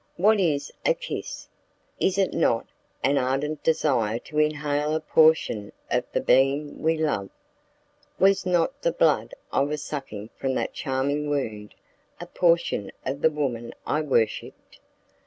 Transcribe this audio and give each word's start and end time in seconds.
What 0.17 0.39
is 0.39 0.71
a 0.83 0.95
kiss? 0.95 1.47
Is 1.99 2.17
it 2.17 2.33
not 2.33 2.65
an 3.03 3.19
ardent 3.19 3.61
desire 3.61 4.17
to 4.17 4.39
inhale 4.39 4.95
a 4.95 4.99
portion 4.99 5.71
of 5.91 6.05
the 6.11 6.21
being 6.21 6.81
we 6.81 6.97
love? 6.97 7.29
Was 8.17 8.43
not 8.43 8.81
the 8.81 8.91
blood 8.93 9.35
I 9.53 9.59
was 9.59 9.83
sucking 9.83 10.31
from 10.35 10.55
that 10.55 10.73
charming 10.73 11.29
wound 11.29 11.75
a 12.19 12.25
portion 12.25 12.91
of 13.05 13.21
the 13.21 13.29
woman 13.29 13.75
I 13.85 14.01
worshipped? 14.01 14.79